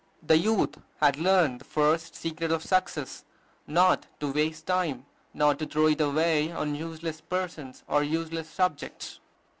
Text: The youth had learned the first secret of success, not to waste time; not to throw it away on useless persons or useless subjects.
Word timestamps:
The 0.23 0.35
youth 0.35 0.73
had 0.99 1.17
learned 1.17 1.61
the 1.61 1.65
first 1.65 2.15
secret 2.15 2.51
of 2.51 2.63
success, 2.63 3.23
not 3.67 4.07
to 4.19 4.33
waste 4.33 4.65
time; 4.65 5.05
not 5.31 5.59
to 5.59 5.67
throw 5.67 5.85
it 5.89 6.01
away 6.01 6.51
on 6.51 6.73
useless 6.73 7.21
persons 7.21 7.83
or 7.87 8.01
useless 8.01 8.49
subjects. 8.49 9.19